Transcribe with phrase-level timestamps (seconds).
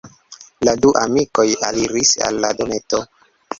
[0.67, 3.07] La du amikoj aliris al la dometo.